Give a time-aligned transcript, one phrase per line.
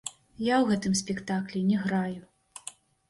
[0.43, 2.21] Я ў гэтым спектаклі не граю.